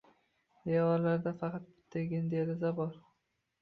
[0.71, 3.03] Devorlarda faqat bittagina deraza bor.